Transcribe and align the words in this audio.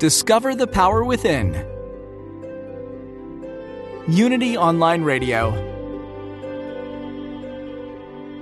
Discover 0.00 0.54
the 0.54 0.66
power 0.66 1.04
within. 1.04 1.52
Unity 4.08 4.56
Online 4.56 5.02
Radio. 5.02 5.52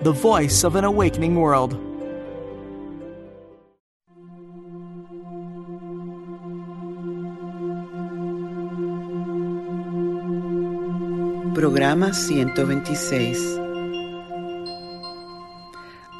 The 0.04 0.12
voice 0.12 0.62
of 0.62 0.76
an 0.76 0.84
awakening 0.84 1.34
world. 1.34 1.72
Programa 11.56 12.12
126. 12.12 13.36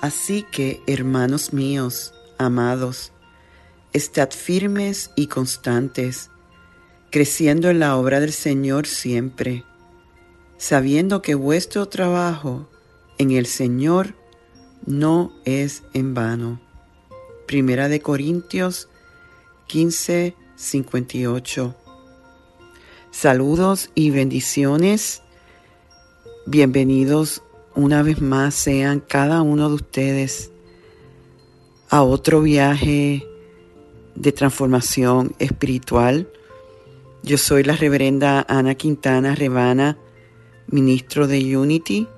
Así 0.03 0.43
que, 0.51 0.83
hermanos 0.89 1.53
míos, 1.53 2.13
amados, 2.41 3.13
estad 3.93 4.31
firmes 4.31 5.11
y 5.17 5.27
constantes, 5.29 6.31
creciendo 7.11 7.71
en 7.71 7.79
la 7.81 7.97
obra 7.97 8.21
del 8.21 8.33
Señor 8.33 8.87
siempre, 8.87 9.65
sabiendo 10.57 11.23
que 11.23 11.35
vuestro 11.35 11.87
trabajo 11.87 12.69
en 13.19 13.31
el 13.31 13.47
Señor 13.47 14.15
no 14.87 15.33
es 15.45 15.83
en 15.95 16.15
vano. 16.15 16.61
Primera 17.47 17.89
de 17.89 18.01
Corintios 18.01 18.89
15, 19.69 20.35
58. 20.57 21.75
Saludos 23.11 23.91
y 23.95 24.11
bendiciones. 24.11 25.23
Bienvenidos 26.47 27.43
una 27.75 28.03
vez 28.03 28.21
más 28.21 28.55
sean 28.55 29.01
cada 29.01 29.43
uno 29.43 29.69
de 29.69 29.75
ustedes 29.77 30.51
a 31.91 32.03
otro 32.03 32.43
viaje 32.43 33.28
de 34.19 34.33
transformación 34.33 35.35
espiritual. 35.39 36.29
Yo 37.23 37.39
soy 37.39 37.63
la 37.63 37.77
reverenda 37.77 38.45
Ana 38.49 38.75
Quintana 38.75 39.35
Rebana, 39.35 39.99
ministro 40.67 41.27
de 41.27 41.57
Unity. 41.57 42.09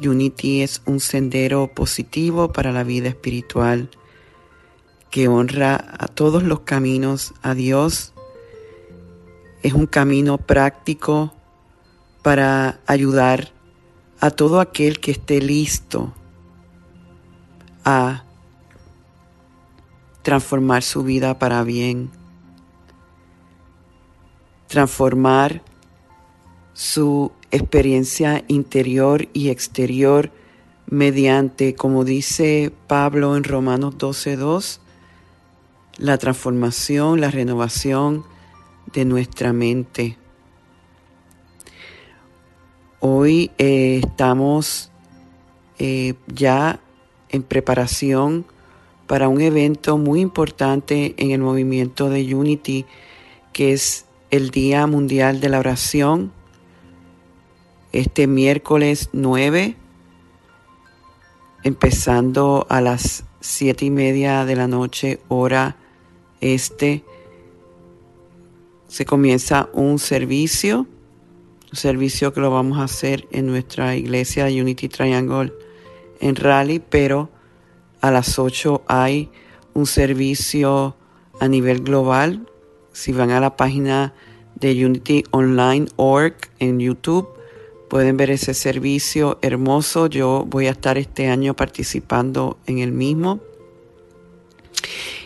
Unity 0.00 0.62
es 0.62 0.82
un 0.86 1.00
sendero 1.00 1.68
positivo 1.74 2.52
para 2.52 2.72
la 2.72 2.84
vida 2.84 3.08
espiritual 3.08 3.90
que 5.10 5.26
honra 5.26 5.96
a 5.98 6.06
todos 6.06 6.42
los 6.42 6.60
caminos 6.60 7.32
a 7.42 7.54
Dios 7.54 8.12
es 9.62 9.72
un 9.72 9.86
camino 9.86 10.38
práctico 10.38 11.32
para 12.22 12.80
ayudar 12.86 13.52
a 14.20 14.30
todo 14.30 14.60
aquel 14.60 15.00
que 15.00 15.10
esté 15.10 15.40
listo 15.40 16.12
a 17.84 18.24
transformar 20.28 20.82
su 20.82 21.04
vida 21.04 21.38
para 21.38 21.64
bien, 21.64 22.10
transformar 24.66 25.62
su 26.74 27.32
experiencia 27.50 28.44
interior 28.46 29.26
y 29.32 29.48
exterior 29.48 30.30
mediante, 30.84 31.74
como 31.74 32.04
dice 32.04 32.74
Pablo 32.88 33.38
en 33.38 33.44
Romanos 33.44 33.94
12.2, 33.96 34.80
la 35.96 36.18
transformación, 36.18 37.22
la 37.22 37.30
renovación, 37.30 38.22
de 38.92 39.06
nuestra 39.06 39.54
mente. 39.54 40.18
Hoy 43.00 43.50
eh, 43.56 44.02
estamos 44.04 44.92
eh, 45.78 46.16
ya 46.26 46.80
en 47.30 47.42
preparación 47.42 48.44
para 49.08 49.28
un 49.28 49.40
evento 49.40 49.96
muy 49.96 50.20
importante 50.20 51.14
en 51.16 51.32
el 51.32 51.40
movimiento 51.40 52.10
de 52.10 52.34
Unity, 52.34 52.84
que 53.52 53.72
es 53.72 54.04
el 54.30 54.50
Día 54.50 54.86
Mundial 54.86 55.40
de 55.40 55.48
la 55.48 55.58
Oración, 55.58 56.30
este 57.92 58.26
miércoles 58.26 59.08
9, 59.14 59.76
empezando 61.64 62.66
a 62.68 62.82
las 62.82 63.24
siete 63.40 63.86
y 63.86 63.90
media 63.90 64.44
de 64.44 64.56
la 64.56 64.68
noche, 64.68 65.20
hora 65.28 65.76
este. 66.42 67.02
Se 68.88 69.06
comienza 69.06 69.70
un 69.72 69.98
servicio, 69.98 70.86
un 71.70 71.76
servicio 71.76 72.34
que 72.34 72.40
lo 72.40 72.50
vamos 72.50 72.78
a 72.78 72.84
hacer 72.84 73.26
en 73.30 73.46
nuestra 73.46 73.96
iglesia 73.96 74.44
Unity 74.46 74.88
Triangle 74.90 75.54
en 76.20 76.36
Raleigh, 76.36 76.80
pero 76.80 77.30
a 78.00 78.10
las 78.10 78.38
8 78.38 78.82
hay 78.86 79.30
un 79.74 79.86
servicio 79.86 80.96
a 81.40 81.48
nivel 81.48 81.82
global. 81.82 82.48
Si 82.92 83.12
van 83.12 83.30
a 83.30 83.40
la 83.40 83.56
página 83.56 84.14
de 84.54 84.84
Unity 84.84 85.24
Online 85.30 85.86
Org 85.96 86.36
en 86.58 86.80
YouTube, 86.80 87.28
pueden 87.88 88.16
ver 88.16 88.30
ese 88.30 88.54
servicio 88.54 89.38
hermoso. 89.42 90.06
Yo 90.06 90.44
voy 90.48 90.66
a 90.66 90.72
estar 90.72 90.98
este 90.98 91.28
año 91.28 91.54
participando 91.54 92.58
en 92.66 92.78
el 92.78 92.92
mismo. 92.92 93.40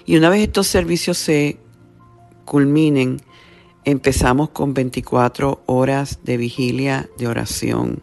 Y 0.05 0.17
una 0.17 0.29
vez 0.29 0.43
estos 0.43 0.67
servicios 0.67 1.19
se 1.19 1.59
culminen, 2.45 3.23
Empezamos 3.85 4.51
con 4.51 4.75
24 4.75 5.65
horas 5.67 6.21
de 6.23 6.37
vigilia 6.37 7.11
de 7.19 7.27
oración. 7.27 8.01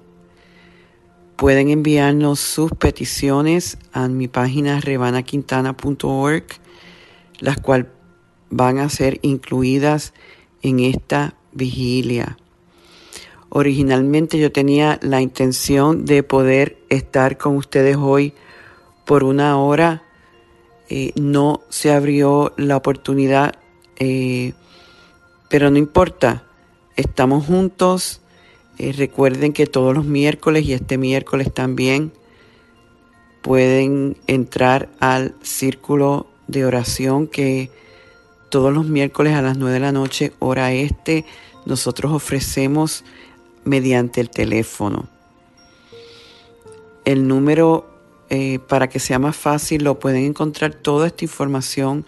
Pueden 1.40 1.70
enviarnos 1.70 2.40
sus 2.40 2.72
peticiones 2.72 3.78
a 3.94 4.08
mi 4.08 4.28
página 4.28 4.80
rebanaquintana.org, 4.82 6.44
las 7.40 7.58
cuales 7.58 7.88
van 8.50 8.80
a 8.80 8.90
ser 8.90 9.20
incluidas 9.22 10.14
en 10.62 10.80
esta 10.80 11.36
vigilia. 11.54 12.38
Originalmente 13.50 14.38
yo 14.38 14.52
tenía 14.52 15.00
la 15.02 15.22
intención 15.22 16.06
de 16.06 16.24
poder 16.24 16.78
estar 16.90 17.38
con 17.38 17.56
ustedes 17.56 17.96
hoy 17.96 18.34
por 19.06 19.24
una 19.24 19.58
hora. 19.58 20.04
Eh, 20.90 21.14
no 21.16 21.62
se 21.70 21.92
abrió 21.92 22.54
la 22.58 22.76
oportunidad 22.78 23.54
eh, 24.00 24.54
pero 25.50 25.70
no 25.70 25.78
importa, 25.78 26.44
estamos 26.96 27.46
juntos. 27.46 28.19
Eh, 28.79 28.94
recuerden 28.94 29.51
que 29.51 29.67
todos 29.67 29.94
los 29.94 30.06
miércoles 30.06 30.66
y 30.66 30.72
este 30.72 30.97
miércoles 30.97 31.53
también 31.53 32.13
pueden 33.41 34.16
entrar 34.25 34.90
al 35.01 35.35
círculo 35.41 36.28
de 36.47 36.63
oración 36.63 37.28
que 37.28 37.69
todos 38.50 38.73
los 38.73 38.88
miércoles 38.88 39.34
a 39.34 39.41
las 39.41 39.57
9 39.57 39.73
de 39.73 39.79
la 39.81 39.91
noche, 39.91 40.31
hora 40.40 40.72
este, 40.72 41.25
nosotros 41.66 42.13
ofrecemos 42.13 43.03
mediante 43.66 44.22
el 44.22 44.29
teléfono. 44.29 45.09
El 47.03 47.28
número, 47.28 47.85
eh, 48.29 48.59
para 48.59 48.88
que 48.88 49.00
sea 49.00 49.19
más 49.19 49.35
fácil, 49.35 49.84
lo 49.84 50.00
pueden 50.00 50.23
encontrar 50.23 50.73
toda 50.73 51.07
esta 51.07 51.25
información 51.25 52.06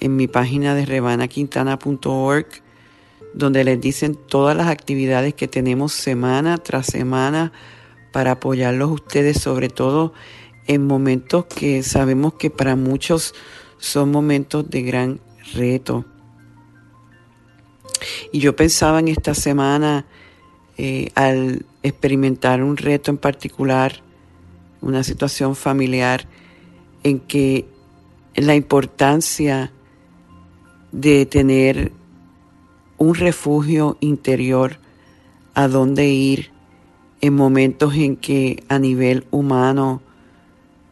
en 0.00 0.16
mi 0.16 0.28
página 0.28 0.74
de 0.74 0.84
rebanaquintana.org 0.84 2.46
donde 3.34 3.64
les 3.64 3.80
dicen 3.80 4.14
todas 4.14 4.56
las 4.56 4.68
actividades 4.68 5.34
que 5.34 5.48
tenemos 5.48 5.92
semana 5.92 6.58
tras 6.58 6.86
semana 6.86 7.52
para 8.12 8.32
apoyarlos 8.32 8.90
ustedes, 8.90 9.40
sobre 9.40 9.68
todo 9.68 10.12
en 10.66 10.86
momentos 10.86 11.46
que 11.46 11.82
sabemos 11.82 12.34
que 12.34 12.50
para 12.50 12.76
muchos 12.76 13.34
son 13.78 14.10
momentos 14.10 14.68
de 14.68 14.82
gran 14.82 15.20
reto. 15.54 16.04
Y 18.32 18.40
yo 18.40 18.54
pensaba 18.56 19.00
en 19.00 19.08
esta 19.08 19.34
semana, 19.34 20.06
eh, 20.78 21.10
al 21.14 21.64
experimentar 21.82 22.62
un 22.62 22.76
reto 22.76 23.10
en 23.10 23.18
particular, 23.18 24.02
una 24.80 25.02
situación 25.02 25.56
familiar, 25.56 26.26
en 27.02 27.20
que 27.20 27.66
la 28.34 28.54
importancia 28.54 29.72
de 30.92 31.26
tener 31.26 31.92
un 33.00 33.14
refugio 33.14 33.96
interior 34.00 34.78
a 35.54 35.68
donde 35.68 36.08
ir 36.08 36.50
en 37.22 37.34
momentos 37.34 37.94
en 37.94 38.14
que 38.14 38.62
a 38.68 38.78
nivel 38.78 39.26
humano 39.30 40.02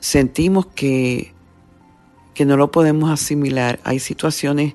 sentimos 0.00 0.64
que, 0.64 1.34
que 2.32 2.46
no 2.46 2.56
lo 2.56 2.70
podemos 2.70 3.10
asimilar. 3.10 3.78
Hay 3.84 3.99
situaciones 3.99 4.75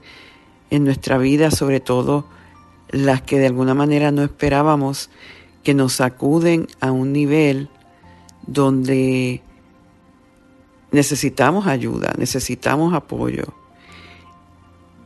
en 0.69 0.83
nuestra 0.83 1.17
vida, 1.17 1.49
sobre 1.49 1.79
todo 1.79 2.27
las 2.89 3.23
que 3.23 3.39
de 3.39 3.47
alguna 3.47 3.73
manera 3.73 4.11
no 4.11 4.21
esperábamos, 4.21 5.09
que 5.63 5.73
nos 5.73 5.93
sacuden 5.93 6.67
a 6.81 6.91
un 6.91 7.13
nivel 7.13 7.67
donde 8.45 9.41
necesitamos 10.91 11.65
ayuda, 11.65 12.13
necesitamos 12.15 12.93
apoyo. 12.93 13.45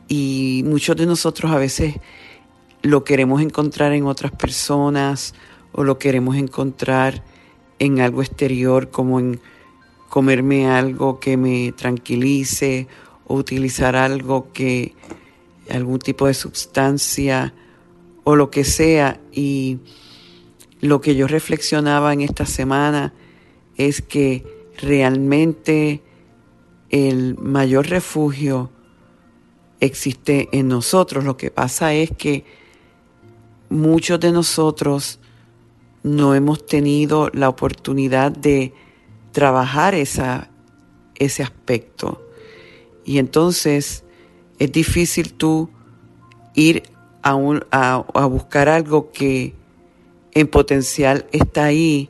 Y 0.08 0.62
muchos 0.66 0.94
de 0.96 1.06
nosotros 1.06 1.52
a 1.52 1.56
veces 1.56 1.94
lo 2.88 3.04
queremos 3.04 3.42
encontrar 3.42 3.92
en 3.92 4.06
otras 4.06 4.32
personas 4.32 5.34
o 5.72 5.84
lo 5.84 5.98
queremos 5.98 6.36
encontrar 6.36 7.22
en 7.78 8.00
algo 8.00 8.22
exterior 8.22 8.90
como 8.90 9.20
en 9.20 9.40
comerme 10.08 10.70
algo 10.70 11.20
que 11.20 11.36
me 11.36 11.72
tranquilice 11.72 12.88
o 13.26 13.34
utilizar 13.34 13.94
algo 13.94 14.52
que 14.54 14.94
algún 15.70 15.98
tipo 15.98 16.26
de 16.26 16.34
sustancia 16.34 17.52
o 18.24 18.36
lo 18.36 18.50
que 18.50 18.64
sea 18.64 19.20
y 19.32 19.80
lo 20.80 21.02
que 21.02 21.14
yo 21.14 21.26
reflexionaba 21.26 22.14
en 22.14 22.22
esta 22.22 22.46
semana 22.46 23.12
es 23.76 24.00
que 24.00 24.46
realmente 24.80 26.00
el 26.88 27.36
mayor 27.36 27.88
refugio 27.88 28.70
existe 29.78 30.48
en 30.52 30.68
nosotros. 30.68 31.24
Lo 31.24 31.36
que 31.36 31.50
pasa 31.50 31.92
es 31.92 32.10
que 32.16 32.44
muchos 33.68 34.20
de 34.20 34.32
nosotros 34.32 35.20
no 36.02 36.34
hemos 36.34 36.64
tenido 36.66 37.30
la 37.32 37.48
oportunidad 37.48 38.32
de 38.32 38.72
trabajar 39.32 39.94
esa, 39.94 40.50
ese 41.16 41.42
aspecto. 41.42 42.24
Y 43.04 43.18
entonces 43.18 44.04
es 44.58 44.72
difícil 44.72 45.34
tú 45.34 45.70
ir 46.54 46.82
a, 47.22 47.32
a, 48.12 48.26
buscar 48.26 48.68
algo 48.68 49.12
que 49.12 49.54
en 50.32 50.48
potencial 50.48 51.26
está 51.32 51.64
ahí, 51.64 52.08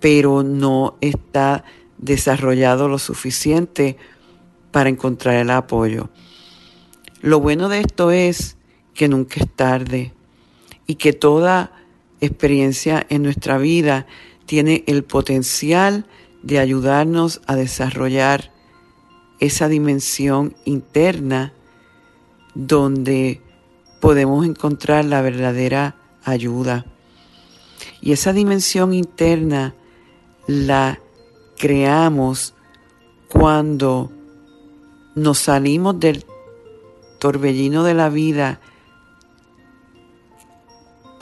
pero 0.00 0.42
no 0.42 0.96
está 1.00 1.64
desarrollado 1.98 2.88
lo 2.88 2.98
suficiente 2.98 3.96
para 4.72 4.90
encontrar 4.90 5.36
el 5.36 5.50
apoyo. 5.50 6.10
Lo 7.22 7.40
bueno 7.40 7.68
de 7.68 7.80
esto 7.80 8.10
es 8.10 8.56
que 8.94 9.08
nunca 9.08 9.40
es 9.40 9.50
tarde 9.54 10.15
y 10.86 10.96
que 10.96 11.12
toda 11.12 11.72
experiencia 12.20 13.04
en 13.08 13.22
nuestra 13.22 13.58
vida 13.58 14.06
tiene 14.46 14.84
el 14.86 15.04
potencial 15.04 16.06
de 16.42 16.58
ayudarnos 16.58 17.40
a 17.46 17.56
desarrollar 17.56 18.52
esa 19.40 19.68
dimensión 19.68 20.54
interna 20.64 21.52
donde 22.54 23.40
podemos 24.00 24.46
encontrar 24.46 25.04
la 25.04 25.20
verdadera 25.20 25.96
ayuda. 26.24 26.86
Y 28.00 28.12
esa 28.12 28.32
dimensión 28.32 28.94
interna 28.94 29.74
la 30.46 31.00
creamos 31.58 32.54
cuando 33.28 34.12
nos 35.14 35.38
salimos 35.38 35.98
del 35.98 36.24
torbellino 37.18 37.82
de 37.82 37.94
la 37.94 38.08
vida 38.08 38.60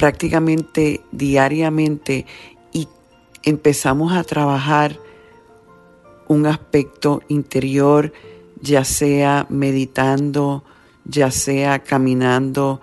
prácticamente 0.05 1.01
diariamente 1.13 2.27
y 2.75 2.89
empezamos 3.43 4.13
a 4.13 4.23
trabajar 4.23 5.01
un 6.29 6.45
aspecto 6.45 7.23
interior, 7.29 8.13
ya 8.61 8.85
sea 8.85 9.47
meditando, 9.49 10.63
ya 11.07 11.31
sea 11.31 11.79
caminando, 11.79 12.83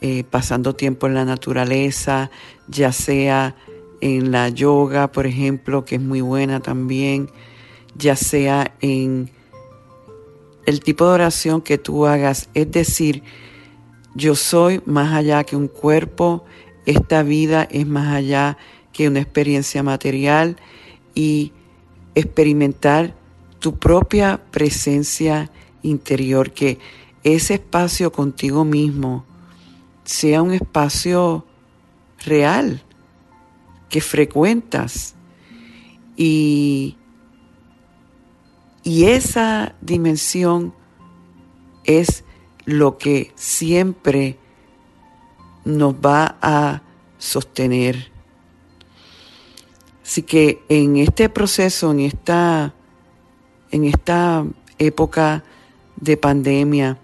eh, 0.00 0.22
pasando 0.22 0.76
tiempo 0.76 1.08
en 1.08 1.14
la 1.14 1.24
naturaleza, 1.24 2.30
ya 2.68 2.92
sea 2.92 3.56
en 4.00 4.30
la 4.30 4.48
yoga, 4.48 5.10
por 5.10 5.26
ejemplo, 5.26 5.84
que 5.84 5.96
es 5.96 6.00
muy 6.00 6.20
buena 6.20 6.60
también, 6.60 7.30
ya 7.96 8.14
sea 8.14 8.76
en 8.80 9.28
el 10.66 10.78
tipo 10.78 11.04
de 11.08 11.14
oración 11.14 11.62
que 11.62 11.78
tú 11.78 12.06
hagas, 12.06 12.48
es 12.54 12.70
decir, 12.70 13.24
yo 14.14 14.36
soy 14.36 14.80
más 14.86 15.12
allá 15.12 15.42
que 15.42 15.56
un 15.56 15.66
cuerpo, 15.66 16.44
esta 16.90 17.22
vida 17.22 17.68
es 17.70 17.86
más 17.86 18.14
allá 18.14 18.58
que 18.92 19.08
una 19.08 19.20
experiencia 19.20 19.82
material 19.82 20.56
y 21.14 21.52
experimentar 22.14 23.14
tu 23.60 23.78
propia 23.78 24.40
presencia 24.50 25.50
interior, 25.82 26.52
que 26.52 26.78
ese 27.22 27.54
espacio 27.54 28.10
contigo 28.10 28.64
mismo 28.64 29.24
sea 30.04 30.42
un 30.42 30.52
espacio 30.52 31.46
real 32.24 32.82
que 33.88 34.00
frecuentas. 34.00 35.14
Y, 36.16 36.96
y 38.82 39.04
esa 39.04 39.74
dimensión 39.80 40.74
es 41.84 42.24
lo 42.64 42.98
que 42.98 43.32
siempre 43.36 44.39
nos 45.64 45.94
va 45.94 46.36
a 46.40 46.82
sostener. 47.18 48.10
Así 50.02 50.22
que 50.22 50.62
en 50.68 50.96
este 50.96 51.28
proceso, 51.28 51.90
en 51.92 52.00
esta, 52.00 52.74
en 53.70 53.84
esta 53.84 54.44
época 54.78 55.44
de 55.96 56.16
pandemia, 56.16 56.98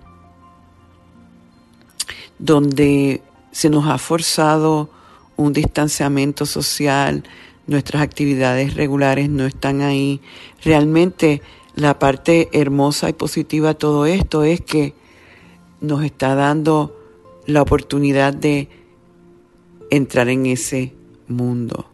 donde 2.39 3.23
se 3.53 3.71
nos 3.71 3.87
ha 3.87 3.99
forzado 3.99 4.91
un 5.37 5.53
distanciamiento 5.53 6.47
social, 6.47 7.25
nuestras 7.67 8.03
actividades 8.03 8.75
regulares 8.75 9.29
no 9.29 9.45
están 9.45 9.83
ahí. 9.83 10.21
Realmente 10.65 11.43
la 11.75 11.99
parte 11.99 12.49
hermosa 12.53 13.09
y 13.09 13.13
positiva 13.13 13.69
de 13.69 13.75
todo 13.75 14.07
esto 14.07 14.45
es 14.45 14.61
que 14.61 14.95
nos 15.81 16.05
está 16.05 16.35
dando 16.35 16.96
la 17.47 17.63
oportunidad 17.63 18.35
de 18.35 18.69
entrar 19.91 20.29
en 20.29 20.47
ese 20.47 20.95
mundo. 21.29 21.87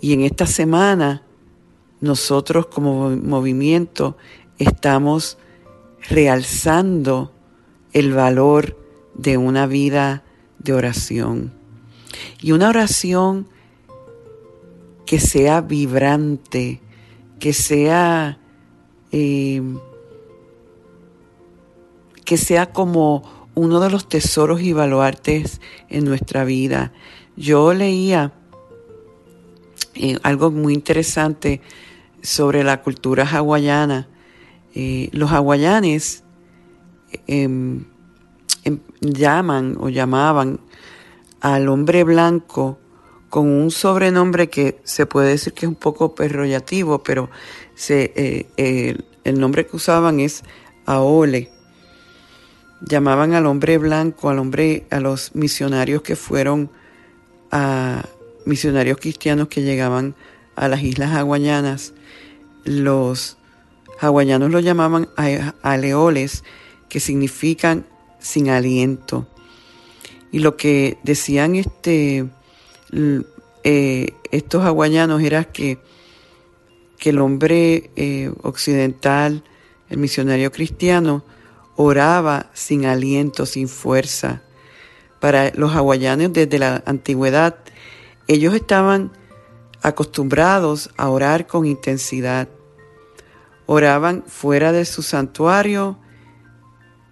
Y 0.00 0.12
en 0.12 0.22
esta 0.22 0.46
semana 0.46 1.22
nosotros 2.00 2.66
como 2.66 3.10
movimiento 3.10 4.16
estamos 4.58 5.38
realzando 6.08 7.32
el 7.92 8.12
valor 8.12 8.78
de 9.14 9.36
una 9.36 9.66
vida 9.66 10.22
de 10.58 10.72
oración. 10.72 11.52
Y 12.40 12.52
una 12.52 12.68
oración 12.68 13.48
que 15.06 15.18
sea 15.18 15.60
vibrante, 15.60 16.80
que 17.40 17.52
sea, 17.52 18.38
eh, 19.10 19.62
que 22.24 22.36
sea 22.36 22.72
como 22.72 23.37
uno 23.58 23.80
de 23.80 23.90
los 23.90 24.08
tesoros 24.08 24.60
y 24.60 24.72
baluartes 24.72 25.60
en 25.88 26.04
nuestra 26.04 26.44
vida. 26.44 26.92
Yo 27.36 27.74
leía 27.74 28.32
eh, 29.96 30.16
algo 30.22 30.52
muy 30.52 30.74
interesante 30.74 31.60
sobre 32.22 32.62
la 32.62 32.82
cultura 32.82 33.24
hawaiana. 33.24 34.08
Eh, 34.76 35.08
los 35.12 35.32
hawaianes 35.32 36.22
em, 37.26 37.84
em, 38.62 38.78
llaman 39.00 39.76
o 39.80 39.88
llamaban 39.88 40.60
al 41.40 41.68
hombre 41.68 42.04
blanco 42.04 42.78
con 43.28 43.48
un 43.48 43.72
sobrenombre 43.72 44.48
que 44.48 44.80
se 44.84 45.04
puede 45.04 45.30
decir 45.30 45.52
que 45.52 45.66
es 45.66 45.68
un 45.68 45.74
poco 45.74 46.14
perrollativo, 46.14 47.02
pero 47.02 47.28
eh, 47.88 48.96
el 49.24 49.40
nombre 49.40 49.66
que 49.66 49.74
usaban 49.74 50.20
es 50.20 50.44
Aole. 50.86 51.57
Llamaban 52.80 53.34
al 53.34 53.46
hombre 53.46 53.78
blanco, 53.78 54.30
al 54.30 54.38
hombre, 54.38 54.86
a 54.90 55.00
los 55.00 55.34
misionarios 55.34 56.02
que 56.02 56.16
fueron 56.16 56.70
a 57.50 58.04
misionarios 58.44 58.98
cristianos 58.98 59.48
que 59.48 59.62
llegaban 59.62 60.14
a 60.54 60.68
las 60.68 60.82
islas 60.82 61.12
hawaianas. 61.14 61.92
Los 62.64 63.36
hawaianos 64.00 64.50
lo 64.50 64.60
llamaban 64.60 65.08
aleoles, 65.62 66.44
que 66.88 67.00
significan 67.00 67.84
sin 68.18 68.48
aliento. 68.48 69.26
Y 70.30 70.40
lo 70.40 70.56
que 70.56 70.98
decían 71.02 71.56
este, 71.56 72.26
eh, 73.64 74.12
estos 74.30 74.64
hawaianos 74.64 75.22
era 75.22 75.44
que, 75.44 75.78
que 76.98 77.10
el 77.10 77.18
hombre 77.18 77.90
eh, 77.96 78.30
occidental, 78.42 79.42
el 79.88 79.98
misionario 79.98 80.52
cristiano, 80.52 81.24
oraba 81.80 82.50
sin 82.54 82.86
aliento, 82.86 83.46
sin 83.46 83.68
fuerza. 83.68 84.42
Para 85.20 85.52
los 85.54 85.72
hawaianos 85.72 86.32
desde 86.32 86.58
la 86.58 86.82
antigüedad, 86.86 87.54
ellos 88.26 88.52
estaban 88.52 89.12
acostumbrados 89.80 90.90
a 90.96 91.08
orar 91.08 91.46
con 91.46 91.64
intensidad. 91.66 92.48
oraban 93.66 94.24
fuera 94.26 94.72
de 94.72 94.86
su 94.86 95.02
santuario 95.02 95.98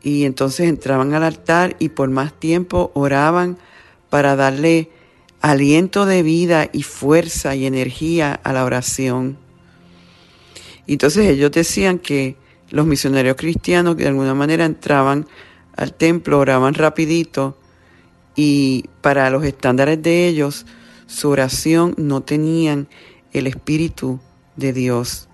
y 0.02 0.24
entonces 0.24 0.68
entraban 0.68 1.12
al 1.14 1.22
altar 1.22 1.76
y 1.78 1.90
por 1.90 2.08
más 2.08 2.32
tiempo 2.32 2.90
oraban 2.94 3.58
para 4.08 4.36
darle 4.36 4.90
aliento 5.42 6.06
de 6.06 6.22
vida 6.22 6.70
y 6.72 6.82
fuerza 6.82 7.54
y 7.54 7.66
energía 7.66 8.40
a 8.42 8.52
la 8.54 8.64
oración. 8.64 9.38
Entonces 10.86 11.26
ellos 11.26 11.52
decían 11.52 11.98
que 11.98 12.36
los 12.76 12.86
misioneros 12.86 13.36
cristianos 13.36 13.96
de 13.96 14.06
alguna 14.06 14.34
manera 14.34 14.64
entraban 14.64 15.26
al 15.76 15.94
templo, 15.94 16.38
oraban 16.38 16.74
rapidito 16.74 17.58
y 18.36 18.84
para 19.00 19.30
los 19.30 19.44
estándares 19.44 20.02
de 20.02 20.28
ellos 20.28 20.66
su 21.06 21.30
oración 21.30 21.94
no 21.96 22.20
tenían 22.20 22.88
el 23.32 23.46
Espíritu 23.46 24.20
de 24.56 24.72
Dios. 24.72 25.28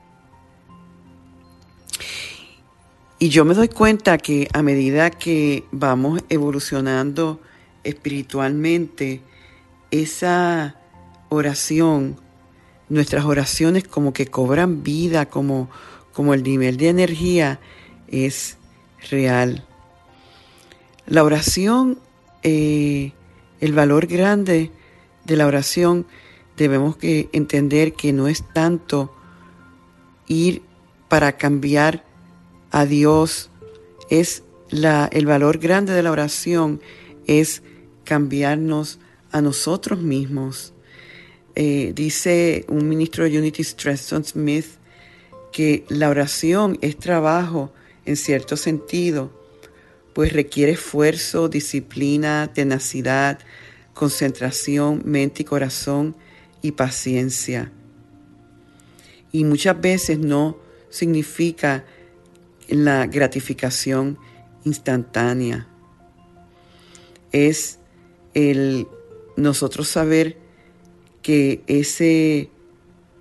Y 3.18 3.28
yo 3.28 3.44
me 3.44 3.54
doy 3.54 3.68
cuenta 3.68 4.18
que 4.18 4.48
a 4.52 4.62
medida 4.62 5.10
que 5.10 5.64
vamos 5.70 6.22
evolucionando 6.28 7.40
espiritualmente, 7.84 9.22
esa 9.90 10.76
oración, 11.28 12.16
nuestras 12.88 13.24
oraciones 13.24 13.84
como 13.84 14.12
que 14.12 14.26
cobran 14.26 14.82
vida, 14.82 15.26
como, 15.26 15.70
como 16.12 16.34
el 16.34 16.42
nivel 16.42 16.76
de 16.76 16.88
energía 16.88 17.60
es 18.08 18.58
real. 19.10 19.66
La 21.06 21.24
oración, 21.24 21.98
eh, 22.42 23.12
el 23.60 23.72
valor 23.72 24.06
grande 24.06 24.70
de 25.24 25.36
la 25.36 25.46
oración, 25.46 26.06
debemos 26.56 26.96
que 26.96 27.28
entender 27.32 27.94
que 27.94 28.12
no 28.12 28.28
es 28.28 28.44
tanto 28.52 29.14
ir 30.26 30.62
para 31.08 31.36
cambiar 31.36 32.04
a 32.70 32.86
Dios, 32.86 33.50
es 34.10 34.44
la, 34.70 35.08
el 35.12 35.26
valor 35.26 35.58
grande 35.58 35.92
de 35.92 36.02
la 36.02 36.10
oración 36.10 36.80
es 37.26 37.62
cambiarnos 38.04 38.98
a 39.30 39.40
nosotros 39.40 40.00
mismos. 40.00 40.72
Eh, 41.54 41.92
dice 41.94 42.64
un 42.68 42.88
ministro 42.88 43.24
de 43.24 43.38
Unity, 43.38 43.62
Streston 43.62 44.24
Smith, 44.24 44.66
que 45.52 45.84
la 45.88 46.08
oración 46.08 46.78
es 46.80 46.96
trabajo 46.98 47.72
en 48.04 48.16
cierto 48.16 48.56
sentido, 48.56 49.30
pues 50.14 50.32
requiere 50.32 50.72
esfuerzo, 50.72 51.48
disciplina, 51.48 52.50
tenacidad, 52.52 53.38
concentración, 53.94 55.02
mente 55.04 55.42
y 55.42 55.44
corazón 55.44 56.16
y 56.62 56.72
paciencia. 56.72 57.70
Y 59.30 59.44
muchas 59.44 59.80
veces 59.80 60.18
no 60.18 60.58
significa 60.90 61.84
la 62.68 63.06
gratificación 63.06 64.18
instantánea. 64.64 65.68
Es 67.32 67.78
el 68.34 68.86
nosotros 69.36 69.88
saber 69.88 70.36
que 71.22 71.62
ese 71.66 72.50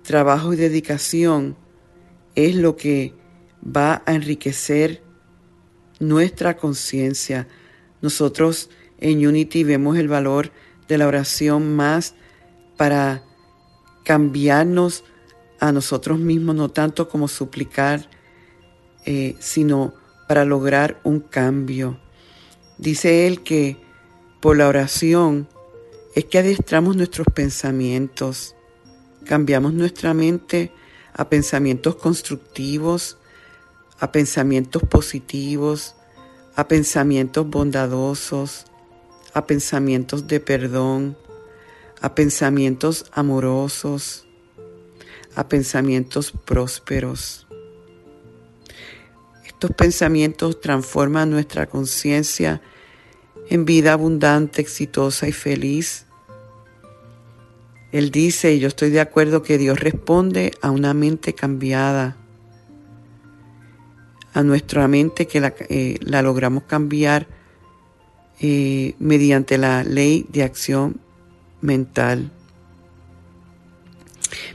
trabajo 0.02 0.52
y 0.52 0.56
dedicación 0.56 1.56
es 2.34 2.54
lo 2.54 2.76
que 2.76 3.14
va 3.64 4.02
a 4.06 4.14
enriquecer 4.14 5.02
nuestra 6.00 6.56
conciencia. 6.56 7.48
Nosotros 8.00 8.70
en 8.98 9.26
Unity 9.26 9.64
vemos 9.64 9.96
el 9.96 10.08
valor 10.08 10.50
de 10.88 10.98
la 10.98 11.06
oración 11.06 11.74
más 11.76 12.14
para 12.76 13.22
cambiarnos 14.04 15.04
a 15.60 15.70
nosotros 15.70 16.18
mismos, 16.18 16.56
no 16.56 16.70
tanto 16.70 17.08
como 17.08 17.28
suplicar, 17.28 18.08
eh, 19.04 19.36
sino 19.38 19.94
para 20.26 20.44
lograr 20.44 21.00
un 21.04 21.20
cambio. 21.20 22.00
Dice 22.78 23.26
él 23.26 23.42
que 23.42 23.76
por 24.40 24.56
la 24.56 24.66
oración 24.66 25.48
es 26.16 26.24
que 26.24 26.38
adiestramos 26.38 26.96
nuestros 26.96 27.28
pensamientos, 27.32 28.56
cambiamos 29.24 29.72
nuestra 29.72 30.14
mente 30.14 30.72
a 31.14 31.28
pensamientos 31.28 31.96
constructivos, 31.96 33.16
a 34.00 34.12
pensamientos 34.12 34.82
positivos, 34.82 35.94
a 36.56 36.68
pensamientos 36.68 37.46
bondadosos, 37.48 38.64
a 39.34 39.46
pensamientos 39.46 40.26
de 40.26 40.40
perdón, 40.40 41.16
a 42.00 42.14
pensamientos 42.14 43.06
amorosos, 43.12 44.26
a 45.34 45.48
pensamientos 45.48 46.32
prósperos. 46.44 47.46
Estos 49.46 49.70
pensamientos 49.76 50.60
transforman 50.60 51.30
nuestra 51.30 51.66
conciencia 51.68 52.60
en 53.48 53.64
vida 53.64 53.92
abundante, 53.92 54.60
exitosa 54.60 55.28
y 55.28 55.32
feliz. 55.32 56.06
Él 57.92 58.10
dice, 58.10 58.54
y 58.54 58.58
yo 58.58 58.68
estoy 58.68 58.90
de 58.90 59.00
acuerdo, 59.00 59.42
que 59.42 59.58
Dios 59.58 59.78
responde 59.78 60.52
a 60.62 60.70
una 60.70 60.94
mente 60.94 61.34
cambiada, 61.34 62.16
a 64.34 64.42
nuestra 64.42 64.88
mente 64.88 65.26
que 65.26 65.40
la, 65.40 65.54
eh, 65.68 65.98
logramos 66.00 66.64
cambiar 66.64 67.26
eh, 68.40 68.94
mediante 68.98 69.58
la 69.58 69.84
ley 69.84 70.26
de 70.30 70.42
acción 70.42 71.00
mental. 71.60 72.30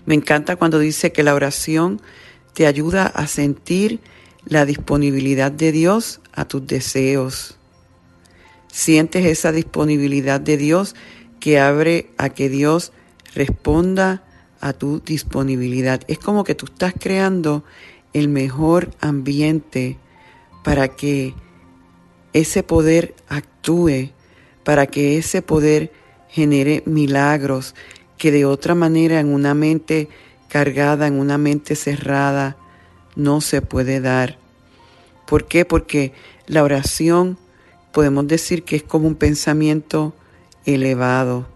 Me 0.05 0.15
encanta 0.15 0.55
cuando 0.55 0.79
dice 0.79 1.11
que 1.11 1.23
la 1.23 1.35
oración 1.35 2.01
te 2.53 2.65
ayuda 2.65 3.05
a 3.05 3.27
sentir 3.27 3.99
la 4.45 4.65
disponibilidad 4.65 5.51
de 5.51 5.71
Dios 5.71 6.21
a 6.33 6.45
tus 6.45 6.65
deseos 6.65 7.57
sientes 8.77 9.25
esa 9.25 9.51
disponibilidad 9.51 10.39
de 10.39 10.55
Dios 10.55 10.95
que 11.39 11.59
abre 11.59 12.11
a 12.17 12.29
que 12.29 12.47
Dios 12.47 12.91
responda 13.37 14.23
a 14.59 14.73
tu 14.73 14.99
disponibilidad. 14.99 16.01
Es 16.07 16.17
como 16.17 16.43
que 16.43 16.55
tú 16.55 16.65
estás 16.65 16.93
creando 16.99 17.63
el 18.13 18.27
mejor 18.27 18.91
ambiente 18.99 19.97
para 20.63 20.87
que 20.89 21.33
ese 22.33 22.63
poder 22.63 23.13
actúe, 23.29 24.09
para 24.63 24.87
que 24.87 25.17
ese 25.17 25.41
poder 25.41 25.91
genere 26.29 26.83
milagros 26.85 27.75
que 28.17 28.31
de 28.31 28.45
otra 28.45 28.73
manera 28.75 29.19
en 29.19 29.27
una 29.27 29.53
mente 29.53 30.09
cargada, 30.49 31.07
en 31.07 31.19
una 31.19 31.37
mente 31.37 31.75
cerrada, 31.75 32.57
no 33.15 33.41
se 33.41 33.61
puede 33.61 34.01
dar. 34.01 34.37
¿Por 35.27 35.45
qué? 35.45 35.65
Porque 35.65 36.13
la 36.47 36.63
oración 36.63 37.37
podemos 37.91 38.27
decir 38.27 38.63
que 38.63 38.77
es 38.77 38.83
como 38.83 39.07
un 39.07 39.15
pensamiento 39.15 40.13
elevado. 40.65 41.47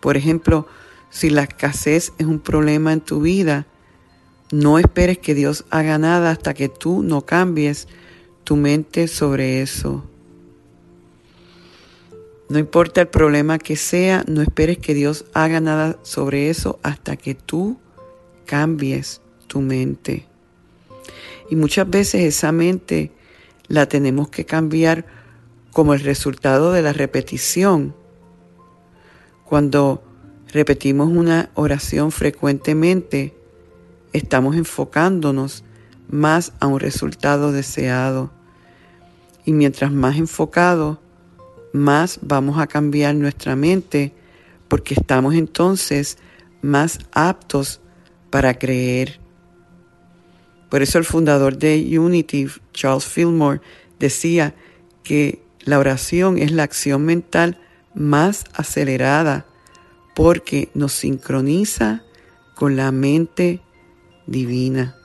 Por 0.00 0.16
ejemplo, 0.16 0.66
si 1.10 1.30
la 1.30 1.42
escasez 1.42 2.12
es 2.18 2.26
un 2.26 2.40
problema 2.40 2.92
en 2.92 3.00
tu 3.00 3.20
vida, 3.20 3.66
no 4.50 4.78
esperes 4.78 5.18
que 5.18 5.34
Dios 5.34 5.64
haga 5.70 5.98
nada 5.98 6.30
hasta 6.30 6.54
que 6.54 6.68
tú 6.68 7.02
no 7.02 7.26
cambies 7.26 7.88
tu 8.44 8.56
mente 8.56 9.08
sobre 9.08 9.60
eso. 9.60 10.04
No 12.48 12.58
importa 12.58 13.02
el 13.02 13.08
problema 13.08 13.58
que 13.58 13.76
sea, 13.76 14.24
no 14.26 14.40
esperes 14.40 14.78
que 14.78 14.94
Dios 14.94 15.26
haga 15.34 15.60
nada 15.60 15.98
sobre 16.02 16.48
eso 16.48 16.78
hasta 16.82 17.16
que 17.16 17.34
tú 17.34 17.78
cambies 18.46 19.20
tu 19.46 19.60
mente. 19.60 20.26
Y 21.50 21.56
muchas 21.56 21.88
veces 21.90 22.22
esa 22.22 22.52
mente 22.52 23.12
la 23.66 23.86
tenemos 23.86 24.30
que 24.30 24.46
cambiar 24.46 25.04
como 25.72 25.92
el 25.92 26.00
resultado 26.00 26.72
de 26.72 26.80
la 26.80 26.94
repetición. 26.94 27.94
Cuando 29.48 30.02
repetimos 30.52 31.08
una 31.08 31.48
oración 31.54 32.12
frecuentemente, 32.12 33.34
estamos 34.12 34.56
enfocándonos 34.56 35.64
más 36.06 36.52
a 36.60 36.66
un 36.66 36.78
resultado 36.78 37.50
deseado. 37.50 38.30
Y 39.46 39.54
mientras 39.54 39.90
más 39.90 40.18
enfocado, 40.18 41.00
más 41.72 42.18
vamos 42.20 42.58
a 42.58 42.66
cambiar 42.66 43.14
nuestra 43.14 43.56
mente 43.56 44.12
porque 44.68 44.92
estamos 44.92 45.34
entonces 45.34 46.18
más 46.60 46.98
aptos 47.12 47.80
para 48.28 48.52
creer. 48.58 49.18
Por 50.68 50.82
eso 50.82 50.98
el 50.98 51.06
fundador 51.06 51.56
de 51.56 51.98
Unity, 51.98 52.48
Charles 52.74 53.06
Fillmore, 53.06 53.62
decía 53.98 54.54
que 55.02 55.42
la 55.60 55.78
oración 55.78 56.36
es 56.36 56.52
la 56.52 56.64
acción 56.64 57.06
mental 57.06 57.58
más 57.94 58.44
acelerada 58.54 59.46
porque 60.14 60.70
nos 60.74 60.92
sincroniza 60.92 62.02
con 62.54 62.76
la 62.76 62.90
mente 62.92 63.60
divina. 64.26 64.96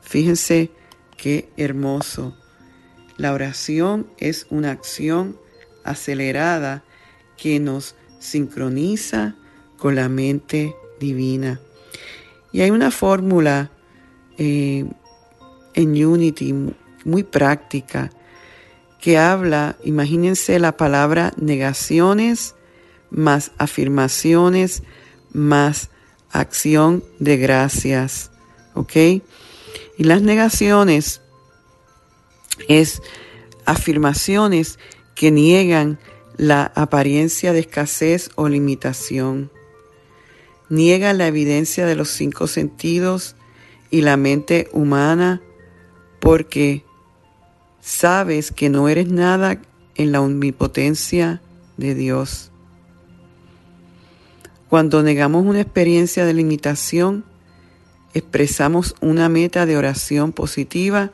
Fíjense 0.00 0.70
qué 1.16 1.50
hermoso. 1.56 2.36
La 3.16 3.32
oración 3.32 4.06
es 4.18 4.46
una 4.50 4.70
acción 4.70 5.36
acelerada 5.84 6.84
que 7.36 7.60
nos 7.60 7.94
sincroniza 8.18 9.36
con 9.76 9.94
la 9.94 10.08
mente 10.08 10.74
divina. 11.00 11.60
Y 12.52 12.60
hay 12.60 12.70
una 12.70 12.90
fórmula 12.90 13.70
eh, 14.38 14.86
en 15.74 16.04
Unity, 16.04 16.54
muy 17.04 17.22
práctica, 17.22 18.10
que 19.02 19.18
habla, 19.18 19.76
imagínense 19.82 20.60
la 20.60 20.76
palabra 20.76 21.32
negaciones 21.36 22.54
más 23.10 23.50
afirmaciones 23.58 24.84
más 25.32 25.90
acción 26.30 27.02
de 27.18 27.36
gracias, 27.36 28.30
¿ok? 28.74 28.92
Y 29.98 30.04
las 30.04 30.22
negaciones 30.22 31.20
es 32.68 33.02
afirmaciones 33.66 34.78
que 35.16 35.32
niegan 35.32 35.98
la 36.36 36.70
apariencia 36.76 37.52
de 37.52 37.58
escasez 37.58 38.30
o 38.36 38.48
limitación. 38.48 39.50
Niega 40.68 41.12
la 41.12 41.26
evidencia 41.26 41.86
de 41.86 41.96
los 41.96 42.08
cinco 42.08 42.46
sentidos 42.46 43.34
y 43.90 44.02
la 44.02 44.16
mente 44.16 44.68
humana 44.72 45.42
porque 46.20 46.84
sabes 47.82 48.52
que 48.52 48.70
no 48.70 48.88
eres 48.88 49.08
nada 49.08 49.60
en 49.96 50.12
la 50.12 50.22
omnipotencia 50.22 51.42
de 51.76 51.94
Dios. 51.94 52.50
Cuando 54.70 55.02
negamos 55.02 55.44
una 55.44 55.60
experiencia 55.60 56.24
de 56.24 56.32
limitación, 56.32 57.24
expresamos 58.14 58.94
una 59.00 59.28
meta 59.28 59.66
de 59.66 59.76
oración 59.76 60.32
positiva 60.32 61.10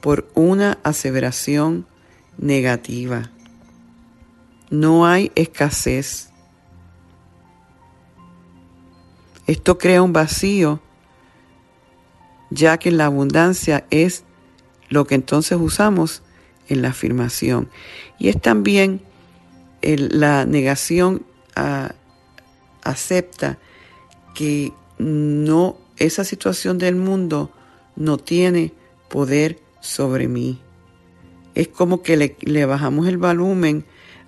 por 0.00 0.28
una 0.34 0.78
aseveración 0.82 1.86
negativa. 2.38 3.30
No 4.70 5.06
hay 5.06 5.30
escasez. 5.34 6.30
Esto 9.46 9.78
crea 9.78 10.02
un 10.02 10.12
vacío, 10.12 10.80
ya 12.50 12.78
que 12.78 12.90
la 12.90 13.06
abundancia 13.06 13.86
es 13.90 14.24
lo 14.88 15.06
que 15.06 15.14
entonces 15.14 15.58
usamos 15.60 16.22
en 16.68 16.82
la 16.82 16.88
afirmación. 16.88 17.68
Y 18.18 18.28
es 18.28 18.40
también 18.40 19.00
la 19.82 20.44
negación 20.44 21.24
acepta 22.82 23.58
que 24.34 24.72
no 24.98 25.76
esa 25.96 26.24
situación 26.24 26.78
del 26.78 26.94
mundo 26.94 27.50
no 27.96 28.18
tiene 28.18 28.72
poder 29.08 29.58
sobre 29.80 30.28
mí. 30.28 30.60
Es 31.54 31.68
como 31.68 32.02
que 32.02 32.16
le, 32.16 32.36
le 32.40 32.66
bajamos 32.66 33.08
el 33.08 33.18
volumen 33.18 33.84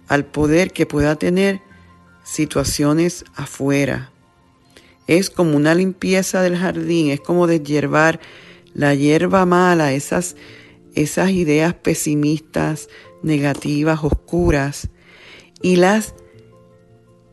al 0.09 0.25
poder 0.25 0.73
que 0.73 0.87
pueda 0.87 1.15
tener 1.17 1.61
situaciones 2.25 3.25
afuera. 3.37 4.11
Es 5.07 5.31
como 5.31 5.57
una 5.57 5.75
limpieza 5.75 6.43
del 6.43 6.57
jardín, 6.57 7.11
es 7.11 7.21
como 7.21 7.47
deshiervar 7.47 8.21
la 8.75 8.95
hierba 8.95 9.47
mala, 9.47 9.93
esas, 9.93 10.37
esas 10.95 11.31
ideas 11.31 11.75
pesimistas, 11.75 12.89
negativas, 13.23 14.03
oscuras, 14.03 14.89
y 15.63 15.77
las 15.77 16.15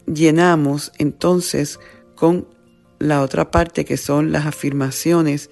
llenamos 0.06 0.91
entonces 0.98 1.79
con 2.15 2.48
la 3.00 3.22
otra 3.22 3.51
parte 3.51 3.86
que 3.86 3.98
son 3.98 4.32
las 4.32 4.46
afirmaciones 4.46 5.50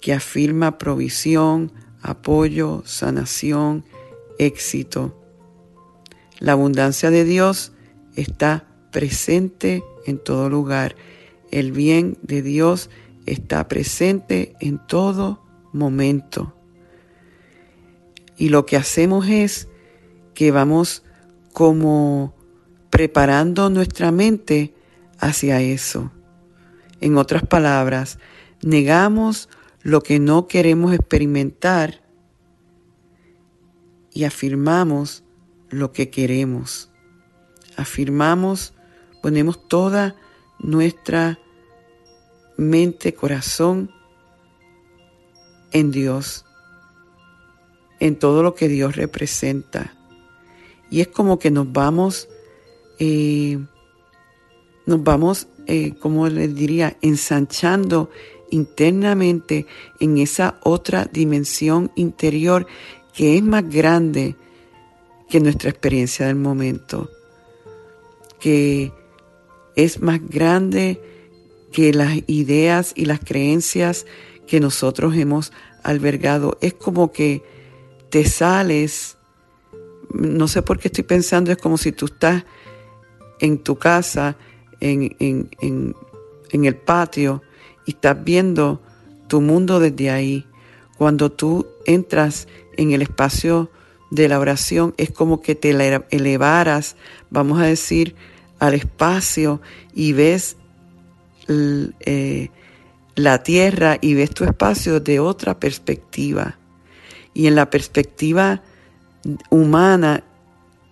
que 0.00 0.12
afirma 0.12 0.78
provisión, 0.78 1.72
apoyo, 2.02 2.82
sanación, 2.84 3.84
éxito. 4.38 5.18
La 6.38 6.52
abundancia 6.52 7.10
de 7.10 7.24
Dios 7.24 7.72
está 8.16 8.66
presente 8.90 9.82
en 10.04 10.18
todo 10.18 10.50
lugar. 10.50 10.96
El 11.50 11.72
bien 11.72 12.18
de 12.22 12.42
Dios 12.42 12.90
está 13.26 13.68
presente 13.68 14.54
en 14.60 14.78
todo 14.86 15.42
momento. 15.72 16.54
Y 18.36 18.48
lo 18.48 18.66
que 18.66 18.76
hacemos 18.76 19.28
es 19.28 19.68
que 20.34 20.50
vamos 20.50 21.04
como 21.52 22.34
preparando 22.90 23.70
nuestra 23.70 24.10
mente 24.10 24.74
hacia 25.18 25.60
eso. 25.60 26.10
En 27.00 27.16
otras 27.16 27.42
palabras, 27.46 28.18
negamos 28.62 29.48
lo 29.82 30.02
que 30.02 30.18
no 30.18 30.46
queremos 30.46 30.94
experimentar 30.94 32.02
y 34.12 34.24
afirmamos 34.24 35.24
lo 35.70 35.92
que 35.92 36.10
queremos. 36.10 36.90
Afirmamos, 37.76 38.74
ponemos 39.22 39.68
toda 39.68 40.16
nuestra 40.58 41.38
mente, 42.62 43.14
corazón 43.14 43.90
en 45.72 45.90
Dios, 45.90 46.44
en 48.00 48.16
todo 48.16 48.42
lo 48.42 48.54
que 48.54 48.68
Dios 48.68 48.96
representa. 48.96 49.94
Y 50.90 51.00
es 51.00 51.08
como 51.08 51.38
que 51.38 51.50
nos 51.50 51.72
vamos, 51.72 52.28
eh, 52.98 53.58
nos 54.86 55.02
vamos, 55.02 55.48
eh, 55.66 55.94
como 55.98 56.28
les 56.28 56.54
diría, 56.54 56.96
ensanchando 57.00 58.10
internamente 58.50 59.66
en 60.00 60.18
esa 60.18 60.58
otra 60.62 61.06
dimensión 61.06 61.90
interior 61.96 62.66
que 63.14 63.36
es 63.36 63.42
más 63.42 63.68
grande 63.68 64.36
que 65.28 65.40
nuestra 65.40 65.70
experiencia 65.70 66.26
del 66.26 66.36
momento, 66.36 67.08
que 68.38 68.92
es 69.74 70.02
más 70.02 70.20
grande 70.28 71.00
que 71.72 71.92
las 71.92 72.18
ideas 72.26 72.92
y 72.94 73.06
las 73.06 73.20
creencias 73.20 74.06
que 74.46 74.60
nosotros 74.60 75.16
hemos 75.16 75.52
albergado. 75.82 76.58
Es 76.60 76.74
como 76.74 77.12
que 77.12 77.42
te 78.10 78.24
sales, 78.24 79.16
no 80.12 80.46
sé 80.48 80.62
por 80.62 80.78
qué 80.78 80.88
estoy 80.88 81.04
pensando, 81.04 81.50
es 81.50 81.58
como 81.58 81.78
si 81.78 81.92
tú 81.92 82.06
estás 82.06 82.44
en 83.40 83.58
tu 83.58 83.76
casa, 83.76 84.36
en, 84.80 85.16
en, 85.18 85.50
en, 86.50 86.64
el 86.64 86.76
patio, 86.76 87.42
y 87.86 87.92
estás 87.92 88.22
viendo 88.22 88.80
tu 89.28 89.40
mundo 89.40 89.80
desde 89.80 90.10
ahí. 90.10 90.46
Cuando 90.98 91.32
tú 91.32 91.66
entras 91.86 92.46
en 92.76 92.92
el 92.92 93.02
espacio 93.02 93.70
de 94.10 94.28
la 94.28 94.38
oración, 94.38 94.94
es 94.98 95.10
como 95.10 95.40
que 95.40 95.54
te 95.54 95.70
elevaras, 96.10 96.96
vamos 97.30 97.60
a 97.60 97.64
decir, 97.64 98.14
al 98.58 98.74
espacio 98.74 99.60
y 99.94 100.12
ves 100.12 100.56
eh, 101.48 102.50
la 103.14 103.42
tierra 103.42 103.98
y 104.00 104.14
ves 104.14 104.30
tu 104.30 104.44
espacio 104.44 105.00
de 105.00 105.20
otra 105.20 105.58
perspectiva. 105.58 106.58
Y 107.34 107.46
en 107.46 107.54
la 107.54 107.70
perspectiva 107.70 108.62
humana 109.50 110.24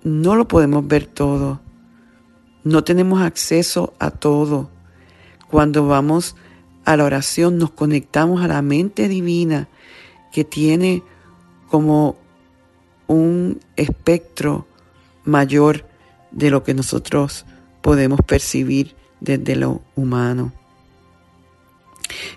no 0.02 0.36
lo 0.36 0.48
podemos 0.48 0.86
ver 0.86 1.06
todo. 1.06 1.60
No 2.64 2.84
tenemos 2.84 3.20
acceso 3.22 3.94
a 3.98 4.10
todo. 4.10 4.70
Cuando 5.50 5.86
vamos 5.86 6.36
a 6.84 6.96
la 6.96 7.04
oración 7.04 7.58
nos 7.58 7.70
conectamos 7.70 8.42
a 8.42 8.48
la 8.48 8.62
mente 8.62 9.08
divina 9.08 9.68
que 10.32 10.44
tiene 10.44 11.02
como 11.68 12.16
un 13.06 13.60
espectro 13.76 14.66
mayor 15.24 15.84
de 16.30 16.50
lo 16.50 16.62
que 16.62 16.74
nosotros 16.74 17.44
podemos 17.82 18.20
percibir 18.26 18.94
desde 19.20 19.56
lo 19.56 19.82
humano. 19.96 20.52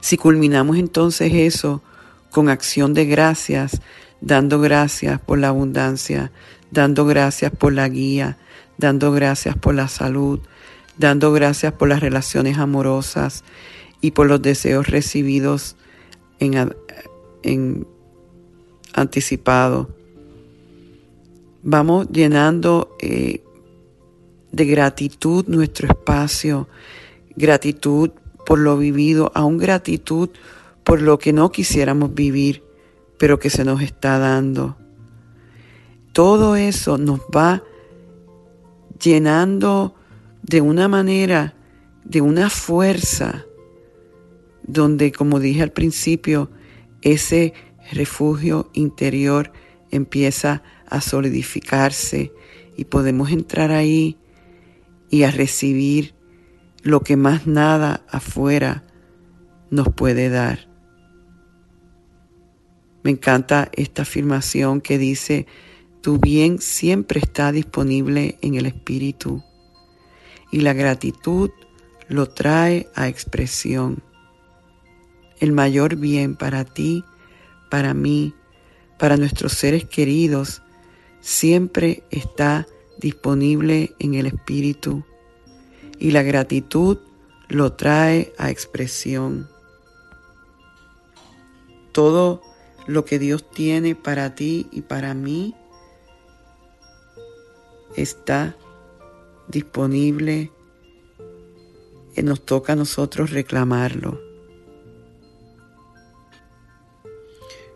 Si 0.01 0.17
culminamos 0.17 0.77
entonces 0.77 1.33
eso 1.33 1.81
con 2.31 2.49
acción 2.49 2.93
de 2.93 3.05
gracias, 3.05 3.81
dando 4.21 4.59
gracias 4.59 5.19
por 5.19 5.39
la 5.39 5.49
abundancia, 5.49 6.31
dando 6.71 7.05
gracias 7.05 7.51
por 7.51 7.73
la 7.73 7.87
guía, 7.89 8.37
dando 8.77 9.11
gracias 9.11 9.55
por 9.55 9.75
la 9.75 9.87
salud, 9.87 10.39
dando 10.97 11.31
gracias 11.31 11.73
por 11.73 11.87
las 11.87 11.99
relaciones 11.99 12.57
amorosas 12.57 13.43
y 14.01 14.11
por 14.11 14.27
los 14.27 14.41
deseos 14.41 14.87
recibidos 14.87 15.75
en, 16.39 17.87
anticipado. 18.93 19.89
Vamos 21.63 22.09
llenando 22.11 22.95
eh, 22.99 23.41
de 24.53 24.65
gratitud 24.65 25.45
nuestro 25.47 25.89
espacio, 25.89 26.69
gratitud 27.35 28.11
por 28.45 28.59
lo 28.59 28.77
vivido, 28.77 29.31
aún 29.33 29.57
gratitud 29.57 30.29
por 30.83 31.01
lo 31.01 31.17
que 31.17 31.33
no 31.33 31.51
quisiéramos 31.51 32.13
vivir, 32.13 32.63
pero 33.17 33.39
que 33.39 33.49
se 33.49 33.65
nos 33.65 33.81
está 33.81 34.19
dando. 34.19 34.77
Todo 36.13 36.55
eso 36.55 36.99
nos 36.99 37.21
va 37.21 37.63
llenando 39.01 39.95
de 40.43 40.61
una 40.61 40.87
manera, 40.87 41.55
de 42.03 42.21
una 42.21 42.49
fuerza, 42.51 43.45
donde, 44.61 45.11
como 45.11 45.39
dije 45.39 45.63
al 45.63 45.71
principio, 45.71 46.51
ese 47.01 47.53
refugio 47.91 48.69
interior 48.73 49.51
empieza 49.89 50.61
a 50.87 51.01
solidificarse 51.01 52.31
y 52.77 52.85
podemos 52.85 53.31
entrar 53.31 53.71
ahí 53.71 54.17
y 55.13 55.25
a 55.25 55.29
recibir 55.29 56.15
lo 56.81 57.01
que 57.01 57.17
más 57.17 57.45
nada 57.45 58.03
afuera 58.09 58.83
nos 59.69 59.89
puede 59.89 60.29
dar. 60.29 60.67
Me 63.03 63.11
encanta 63.11 63.69
esta 63.73 64.01
afirmación 64.01 64.81
que 64.81 64.97
dice, 64.97 65.45
tu 66.01 66.17
bien 66.17 66.57
siempre 66.57 67.19
está 67.19 67.51
disponible 67.51 68.39
en 68.41 68.55
el 68.55 68.65
Espíritu 68.65 69.43
y 70.51 70.61
la 70.61 70.73
gratitud 70.73 71.51
lo 72.07 72.29
trae 72.29 72.89
a 72.95 73.07
expresión. 73.07 74.01
El 75.39 75.51
mayor 75.51 75.95
bien 75.95 76.35
para 76.35 76.65
ti, 76.65 77.05
para 77.69 77.93
mí, 77.93 78.33
para 78.97 79.17
nuestros 79.17 79.53
seres 79.53 79.85
queridos, 79.85 80.63
siempre 81.19 82.01
está 82.09 82.61
disponible 82.61 82.82
en 83.99 84.13
el 84.13 84.25
Espíritu 84.27 85.03
y 85.99 86.11
la 86.11 86.23
gratitud 86.23 86.97
lo 87.49 87.73
trae 87.73 88.33
a 88.37 88.49
expresión. 88.49 89.49
Todo 91.91 92.41
lo 92.87 93.05
que 93.05 93.19
Dios 93.19 93.49
tiene 93.49 93.95
para 93.95 94.35
ti 94.35 94.67
y 94.71 94.81
para 94.81 95.13
mí 95.13 95.55
está 97.95 98.55
disponible 99.47 100.51
y 102.15 102.23
nos 102.23 102.45
toca 102.45 102.73
a 102.73 102.75
nosotros 102.75 103.31
reclamarlo. 103.31 104.19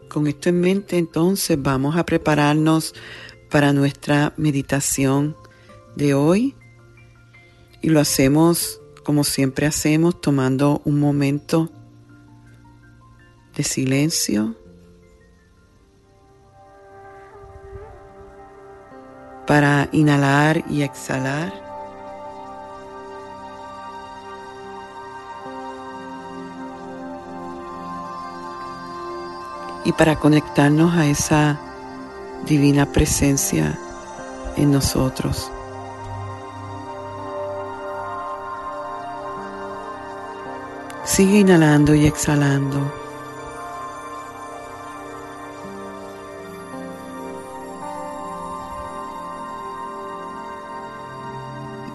Con 0.09 0.25
esto 0.25 0.49
en 0.49 0.61
mente 0.61 0.97
entonces 0.97 1.61
vamos 1.61 1.95
a 1.95 2.05
prepararnos 2.05 2.95
para 3.49 3.73
nuestra 3.73 4.33
meditación 4.37 5.35
de 5.95 6.13
hoy 6.13 6.55
y 7.81 7.89
lo 7.89 7.99
hacemos 7.99 8.81
como 9.03 9.23
siempre 9.23 9.65
hacemos 9.65 10.19
tomando 10.19 10.81
un 10.83 10.99
momento 10.99 11.69
de 13.55 13.63
silencio 13.63 14.55
para 19.47 19.87
inhalar 19.93 20.63
y 20.69 20.81
exhalar. 20.81 21.53
Y 29.85 29.93
para 29.93 30.19
conectarnos 30.19 30.93
a 30.93 31.07
esa 31.07 31.66
divina 32.45 32.85
presencia 32.85 33.77
en 34.55 34.71
nosotros. 34.71 35.51
Sigue 41.03 41.39
inhalando 41.39 41.95
y 41.95 42.05
exhalando. 42.05 42.93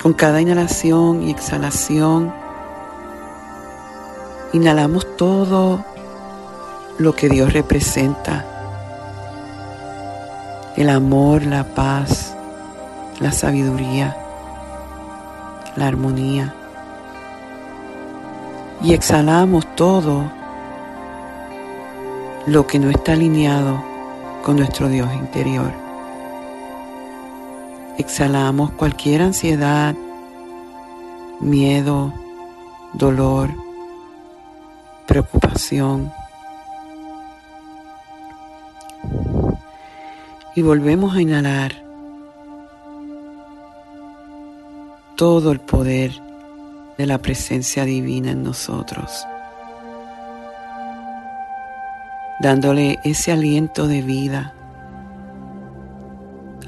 Con 0.02 0.14
cada 0.14 0.40
inhalación 0.40 1.22
y 1.22 1.30
exhalación, 1.30 2.34
inhalamos 4.52 5.16
todo 5.16 5.84
lo 6.98 7.14
que 7.14 7.28
Dios 7.28 7.52
representa. 7.52 8.51
El 10.76 10.88
amor, 10.88 11.44
la 11.44 11.64
paz, 11.64 12.34
la 13.20 13.30
sabiduría, 13.30 14.16
la 15.76 15.86
armonía. 15.86 16.54
Y 18.82 18.94
exhalamos 18.94 19.66
todo 19.76 20.30
lo 22.46 22.66
que 22.66 22.78
no 22.78 22.90
está 22.90 23.12
alineado 23.12 23.82
con 24.42 24.56
nuestro 24.56 24.88
Dios 24.88 25.12
interior. 25.14 25.72
Exhalamos 27.98 28.70
cualquier 28.72 29.22
ansiedad, 29.22 29.94
miedo, 31.38 32.12
dolor, 32.94 33.50
preocupación. 35.06 36.12
Y 40.54 40.62
volvemos 40.62 41.14
a 41.14 41.22
inhalar 41.22 41.72
todo 45.16 45.52
el 45.52 45.60
poder 45.60 46.12
de 46.98 47.06
la 47.06 47.18
presencia 47.18 47.84
divina 47.84 48.32
en 48.32 48.42
nosotros, 48.42 49.26
dándole 52.40 52.98
ese 53.04 53.32
aliento 53.32 53.86
de 53.86 54.02
vida 54.02 54.54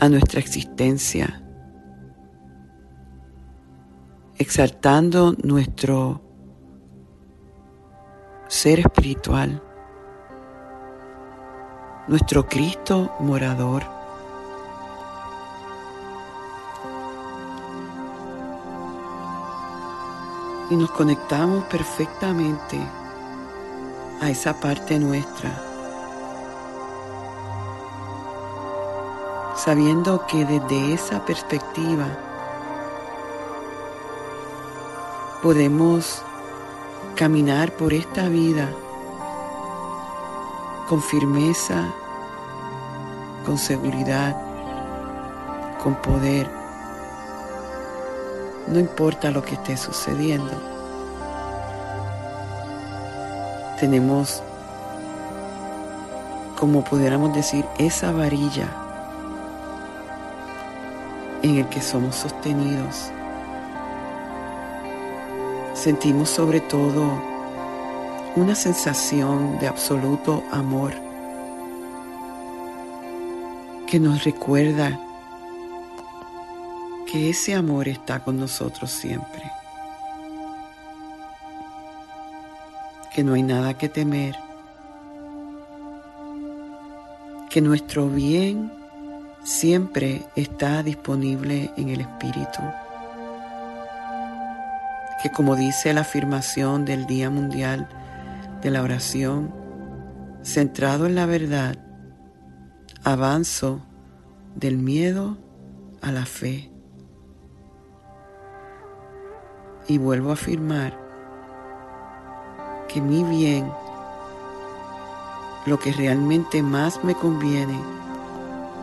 a 0.00 0.08
nuestra 0.08 0.40
existencia, 0.40 1.42
exaltando 4.38 5.34
nuestro 5.42 6.22
ser 8.48 8.80
espiritual, 8.80 9.62
nuestro 12.06 12.46
Cristo 12.46 13.14
morador. 13.20 13.82
Y 20.70 20.76
nos 20.76 20.90
conectamos 20.90 21.64
perfectamente 21.64 22.78
a 24.20 24.30
esa 24.30 24.58
parte 24.58 24.98
nuestra 24.98 25.50
sabiendo 29.56 30.26
que 30.26 30.44
desde 30.44 30.92
esa 30.92 31.24
perspectiva 31.24 32.06
podemos 35.42 36.22
caminar 37.14 37.72
por 37.72 37.94
esta 37.94 38.28
vida 38.28 38.68
con 40.88 41.00
firmeza, 41.00 41.92
con 43.44 43.56
seguridad, 43.58 44.36
con 45.82 45.94
poder. 45.96 46.48
No 48.68 48.78
importa 48.78 49.30
lo 49.30 49.42
que 49.42 49.54
esté 49.54 49.76
sucediendo. 49.76 50.52
Tenemos, 53.80 54.42
como 56.58 56.84
pudiéramos 56.84 57.34
decir, 57.34 57.64
esa 57.78 58.12
varilla 58.12 58.68
en 61.42 61.58
el 61.58 61.68
que 61.68 61.82
somos 61.82 62.14
sostenidos. 62.16 63.10
Sentimos 65.74 66.30
sobre 66.30 66.60
todo 66.60 67.33
una 68.36 68.56
sensación 68.56 69.58
de 69.60 69.68
absoluto 69.68 70.42
amor 70.50 70.92
que 73.86 74.00
nos 74.00 74.24
recuerda 74.24 74.98
que 77.06 77.30
ese 77.30 77.54
amor 77.54 77.86
está 77.86 78.24
con 78.24 78.40
nosotros 78.40 78.90
siempre, 78.90 79.42
que 83.14 83.22
no 83.22 83.34
hay 83.34 83.44
nada 83.44 83.74
que 83.74 83.88
temer, 83.88 84.36
que 87.50 87.60
nuestro 87.60 88.08
bien 88.08 88.72
siempre 89.44 90.26
está 90.34 90.82
disponible 90.82 91.70
en 91.76 91.90
el 91.90 92.00
Espíritu, 92.00 92.62
que 95.22 95.30
como 95.30 95.54
dice 95.54 95.94
la 95.94 96.00
afirmación 96.00 96.84
del 96.84 97.06
Día 97.06 97.30
Mundial 97.30 97.88
de 98.64 98.70
la 98.70 98.82
Oración, 98.82 99.54
centrado 100.42 101.04
en 101.04 101.14
la 101.14 101.26
verdad, 101.26 101.76
avanzo 103.04 103.82
del 104.54 104.78
miedo 104.78 105.36
a 106.00 106.10
la 106.10 106.24
fe. 106.24 106.72
Y 109.86 109.98
vuelvo 109.98 110.30
a 110.30 110.32
afirmar 110.32 110.98
que 112.88 113.02
mi 113.02 113.22
bien, 113.22 113.70
lo 115.66 115.78
que 115.78 115.92
realmente 115.92 116.62
más 116.62 117.04
me 117.04 117.14
conviene, 117.14 117.78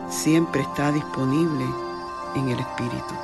siempre 0.08 0.62
está 0.62 0.92
disponible 0.92 1.64
en 2.36 2.50
el 2.50 2.60
Espíritu. 2.60 3.14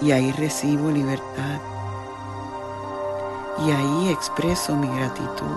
Y 0.00 0.12
ahí 0.12 0.32
recibo 0.32 0.90
libertad. 0.90 1.69
Y 3.60 3.70
ahí 3.70 4.08
expreso 4.08 4.74
mi 4.76 4.88
gratitud. 4.88 5.56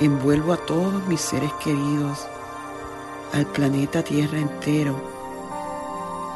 Envuelvo 0.00 0.52
a 0.52 0.56
todos 0.58 1.06
mis 1.06 1.20
seres 1.20 1.52
queridos, 1.54 2.26
al 3.32 3.46
planeta 3.46 4.02
Tierra 4.02 4.38
entero, 4.38 4.94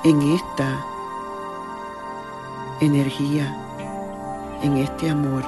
en 0.05 0.23
esta 0.33 0.85
energía, 2.81 3.55
en 4.63 4.79
este 4.79 5.11
amor 5.11 5.45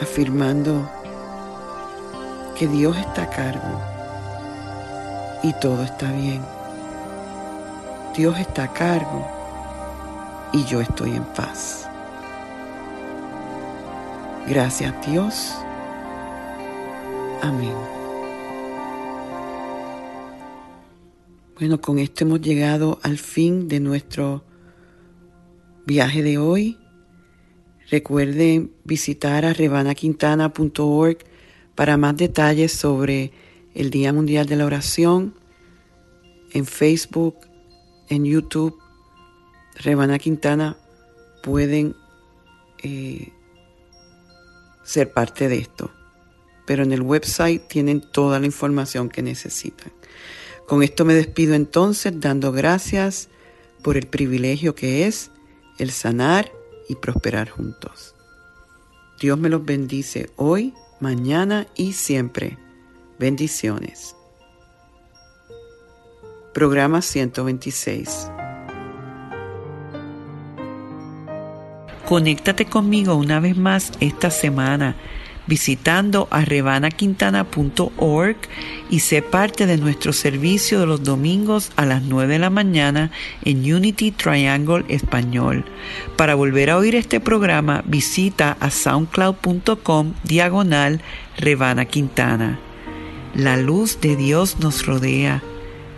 afirmando 0.00 0.88
que 2.56 2.66
Dios 2.68 2.96
está 2.96 3.22
a 3.22 3.30
cargo 3.30 3.80
y 5.42 5.52
todo 5.54 5.82
está 5.82 6.10
bien. 6.12 6.44
Dios 8.16 8.38
está 8.38 8.64
a 8.64 8.72
cargo 8.72 9.37
y 10.52 10.64
yo 10.64 10.80
estoy 10.80 11.10
en 11.10 11.24
paz. 11.24 11.88
Gracias 14.48 14.94
Dios. 15.06 15.54
Amén. 17.42 17.74
Bueno, 21.58 21.80
con 21.80 21.98
esto 21.98 22.24
hemos 22.24 22.40
llegado 22.40 23.00
al 23.02 23.18
fin 23.18 23.68
de 23.68 23.80
nuestro 23.80 24.44
viaje 25.86 26.22
de 26.22 26.38
hoy. 26.38 26.78
Recuerden 27.90 28.72
visitar 28.84 29.44
a 29.44 29.52
rebanaquintana.org 29.52 31.18
para 31.74 31.96
más 31.96 32.16
detalles 32.16 32.72
sobre 32.72 33.32
el 33.74 33.90
Día 33.90 34.12
Mundial 34.12 34.46
de 34.46 34.56
la 34.56 34.66
Oración 34.66 35.34
en 36.52 36.66
Facebook, 36.66 37.36
en 38.08 38.24
YouTube. 38.24 38.78
Rebana 39.78 40.18
Quintana 40.18 40.76
pueden 41.42 41.94
eh, 42.82 43.32
ser 44.84 45.12
parte 45.12 45.48
de 45.48 45.58
esto. 45.58 45.90
Pero 46.66 46.82
en 46.82 46.92
el 46.92 47.02
website 47.02 47.66
tienen 47.68 48.00
toda 48.00 48.40
la 48.40 48.46
información 48.46 49.08
que 49.08 49.22
necesitan. 49.22 49.92
Con 50.66 50.82
esto 50.82 51.04
me 51.04 51.14
despido 51.14 51.54
entonces 51.54 52.20
dando 52.20 52.52
gracias 52.52 53.28
por 53.82 53.96
el 53.96 54.06
privilegio 54.06 54.74
que 54.74 55.06
es 55.06 55.30
el 55.78 55.90
sanar 55.90 56.52
y 56.88 56.96
prosperar 56.96 57.48
juntos. 57.48 58.14
Dios 59.20 59.38
me 59.38 59.48
los 59.48 59.64
bendice 59.64 60.30
hoy, 60.36 60.74
mañana 61.00 61.66
y 61.74 61.92
siempre. 61.92 62.58
Bendiciones. 63.18 64.14
Programa 66.52 67.02
126. 67.02 68.28
Conéctate 72.08 72.64
conmigo 72.64 73.16
una 73.16 73.38
vez 73.38 73.54
más 73.54 73.92
esta 74.00 74.30
semana 74.30 74.96
visitando 75.46 76.26
a 76.30 76.42
rebanaquintana.org 76.42 78.36
y 78.88 79.00
sé 79.00 79.20
parte 79.20 79.66
de 79.66 79.76
nuestro 79.76 80.14
servicio 80.14 80.80
de 80.80 80.86
los 80.86 81.02
domingos 81.02 81.70
a 81.76 81.84
las 81.84 82.02
9 82.02 82.32
de 82.34 82.38
la 82.38 82.48
mañana 82.48 83.10
en 83.44 83.58
Unity 83.58 84.12
Triangle 84.12 84.86
Español. 84.88 85.66
Para 86.16 86.34
volver 86.34 86.70
a 86.70 86.78
oír 86.78 86.94
este 86.94 87.20
programa, 87.20 87.82
visita 87.86 88.56
a 88.58 88.70
soundcloud.com 88.70 90.14
diagonal 90.24 91.02
Rebana 91.36 91.84
Quintana. 91.84 92.58
La 93.34 93.58
luz 93.58 94.00
de 94.00 94.16
Dios 94.16 94.60
nos 94.60 94.86
rodea, 94.86 95.42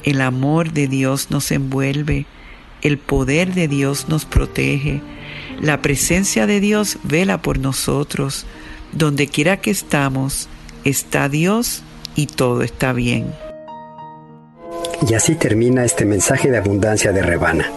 el 0.02 0.22
amor 0.22 0.72
de 0.72 0.88
Dios 0.88 1.30
nos 1.30 1.52
envuelve, 1.52 2.26
el 2.82 2.98
poder 2.98 3.54
de 3.54 3.68
Dios 3.68 4.08
nos 4.08 4.24
protege, 4.24 5.00
la 5.60 5.82
presencia 5.82 6.46
de 6.46 6.60
Dios 6.60 6.98
vela 7.02 7.42
por 7.42 7.58
nosotros, 7.58 8.46
donde 8.92 9.28
quiera 9.28 9.58
que 9.58 9.70
estamos, 9.70 10.48
está 10.84 11.28
Dios 11.28 11.82
y 12.16 12.26
todo 12.26 12.62
está 12.62 12.92
bien. 12.92 13.32
Y 15.08 15.14
así 15.14 15.34
termina 15.34 15.84
este 15.84 16.04
mensaje 16.04 16.50
de 16.50 16.58
abundancia 16.58 17.12
de 17.12 17.22
Rebana. 17.22 17.70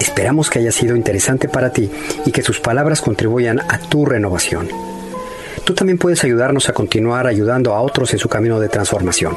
Esperamos 0.00 0.48
que 0.48 0.60
haya 0.60 0.72
sido 0.72 0.96
interesante 0.96 1.48
para 1.48 1.72
ti 1.72 1.90
y 2.24 2.32
que 2.32 2.42
sus 2.42 2.60
palabras 2.60 3.00
contribuyan 3.00 3.60
a 3.60 3.78
tu 3.78 4.06
renovación. 4.06 4.68
Tú 5.64 5.74
también 5.74 5.98
puedes 5.98 6.24
ayudarnos 6.24 6.68
a 6.68 6.72
continuar 6.72 7.26
ayudando 7.26 7.74
a 7.74 7.80
otros 7.80 8.12
en 8.12 8.18
su 8.18 8.28
camino 8.28 8.60
de 8.60 8.68
transformación. 8.68 9.36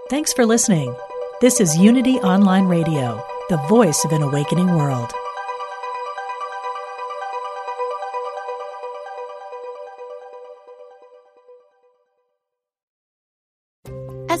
Thanks 0.09 0.33
for 0.33 0.45
listening. 0.45 0.93
This 1.39 1.59
is 1.59 1.77
Unity 1.77 2.19
Online 2.19 2.65
Radio, 2.65 3.23
the 3.49 3.57
voice 3.69 4.05
of 4.05 4.11
an 4.11 4.21
awakening 4.21 4.75
world. 4.75 5.11